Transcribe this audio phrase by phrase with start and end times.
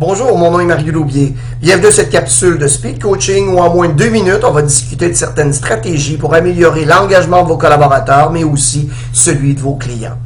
[0.00, 1.34] Bonjour, mon nom est Mario Loubier.
[1.60, 4.62] Bienvenue dans cette capsule de speed coaching où en moins de deux minutes, on va
[4.62, 9.74] discuter de certaines stratégies pour améliorer l'engagement de vos collaborateurs, mais aussi celui de vos
[9.74, 10.16] clients.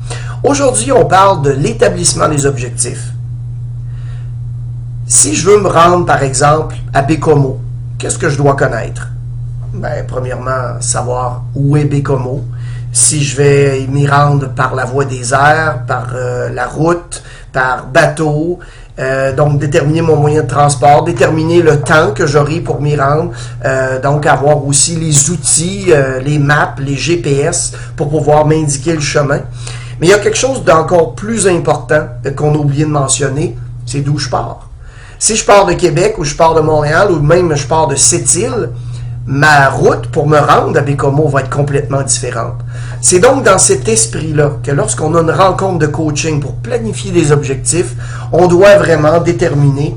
[0.44, 3.14] Aujourd'hui, on parle de l'établissement des objectifs.
[5.06, 7.58] Si je veux me rendre, par exemple, à Bécomo,
[7.96, 9.08] qu'est-ce que je dois connaître?
[9.72, 12.44] Ben, premièrement, savoir où est Bécomo.
[12.92, 17.86] Si je vais m'y rendre par la voie des airs, par euh, la route, par
[17.86, 18.58] bateau,
[18.98, 23.32] euh, donc, déterminer mon moyen de transport, déterminer le temps que j'aurai pour m'y rendre.
[23.64, 29.00] Euh, donc, avoir aussi les outils, euh, les maps, les GPS pour pouvoir m'indiquer le
[29.00, 29.40] chemin.
[29.98, 32.06] Mais il y a quelque chose d'encore plus important
[32.36, 33.56] qu'on a oublié de mentionner,
[33.86, 34.68] c'est d'où je pars.
[35.18, 37.94] Si je pars de Québec ou je pars de Montréal ou même je pars de
[37.94, 38.70] Sept-Îles,
[39.26, 42.56] ma route pour me rendre à Bécomo va être complètement différente.
[43.00, 47.30] C'est donc dans cet esprit-là que lorsqu'on a une rencontre de coaching pour planifier des
[47.30, 47.94] objectifs,
[48.32, 49.96] on doit vraiment déterminer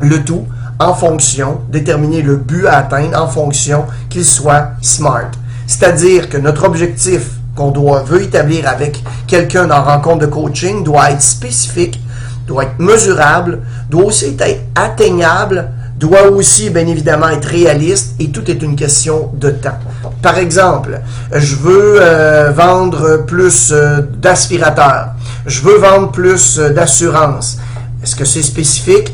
[0.00, 0.44] le tout
[0.78, 5.30] en fonction, déterminer le but à atteindre en fonction qu'il soit smart.
[5.66, 11.10] C'est-à-dire que notre objectif qu'on doit veut établir avec quelqu'un dans rencontre de coaching doit
[11.10, 12.00] être spécifique,
[12.46, 15.70] doit être mesurable, doit aussi être atteignable
[16.00, 19.78] doit aussi, bien évidemment, être réaliste et tout est une question de temps.
[20.22, 21.00] Par exemple,
[21.32, 25.10] je veux euh, vendre plus euh, d'aspirateurs.
[25.46, 27.58] Je veux vendre plus euh, d'assurance.
[28.02, 29.12] Est-ce que c'est spécifique?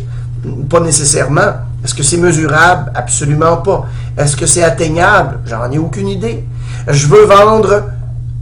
[0.71, 1.53] Pas nécessairement.
[1.85, 2.93] Est-ce que c'est mesurable?
[2.95, 3.87] Absolument pas.
[4.17, 5.41] Est-ce que c'est atteignable?
[5.45, 6.45] J'en ai aucune idée.
[6.87, 7.83] Je veux vendre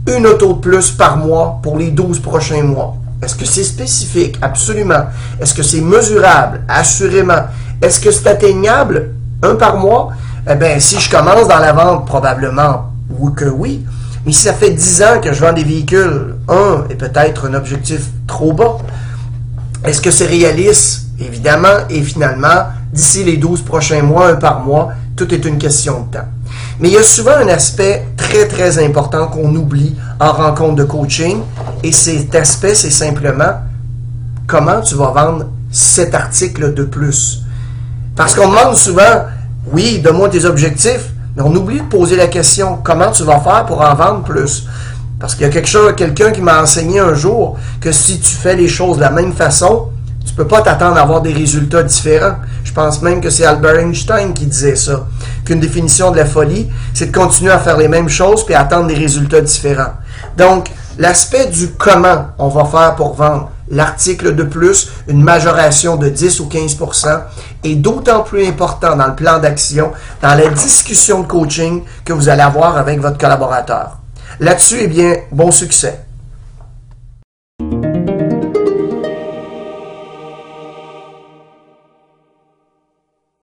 [0.07, 2.95] une auto de plus par mois pour les 12 prochains mois.
[3.23, 4.37] Est-ce que c'est spécifique?
[4.39, 5.05] Absolument.
[5.41, 6.61] Est-ce que c'est mesurable?
[6.67, 7.47] Assurément.
[7.81, 9.11] Est-ce que c'est atteignable
[9.43, 10.11] un par mois?
[10.49, 13.85] Eh bien, si je commence dans la vente, probablement oui que oui.
[14.25, 17.53] Mais si ça fait 10 ans que je vends des véhicules, un est peut-être un
[17.53, 18.77] objectif trop bas.
[19.83, 21.03] Est-ce que c'est réaliste?
[21.19, 21.85] Évidemment.
[21.89, 26.17] Et finalement, d'ici les 12 prochains mois, un par mois, tout est une question de
[26.17, 26.25] temps.
[26.79, 30.83] Mais il y a souvent un aspect très, très important qu'on oublie en rencontre de
[30.83, 31.41] coaching.
[31.83, 33.61] Et cet aspect, c'est simplement
[34.47, 37.44] comment tu vas vendre cet article de plus.
[38.15, 39.25] Parce qu'on demande souvent,
[39.71, 43.65] oui, donne-moi tes objectifs, mais on oublie de poser la question, comment tu vas faire
[43.65, 44.65] pour en vendre plus?
[45.19, 48.35] Parce qu'il y a quelque chose, quelqu'un qui m'a enseigné un jour que si tu
[48.35, 49.89] fais les choses de la même façon,
[50.25, 52.35] tu peux pas t'attendre à avoir des résultats différents.
[52.63, 55.05] Je pense même que c'est Albert Einstein qui disait ça.
[55.45, 58.87] Qu'une définition de la folie, c'est de continuer à faire les mêmes choses puis attendre
[58.87, 59.93] des résultats différents.
[60.37, 66.09] Donc, l'aspect du comment on va faire pour vendre, l'article de plus, une majoration de
[66.09, 67.21] 10 ou 15%
[67.63, 72.29] est d'autant plus important dans le plan d'action, dans la discussion de coaching que vous
[72.29, 73.97] allez avoir avec votre collaborateur.
[74.39, 75.99] Là-dessus, eh bien, bon succès.